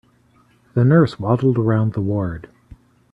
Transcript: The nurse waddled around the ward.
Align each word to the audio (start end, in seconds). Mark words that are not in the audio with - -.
The 0.73 0.83
nurse 0.83 1.19
waddled 1.19 1.59
around 1.59 1.93
the 1.93 2.01
ward. 2.01 2.49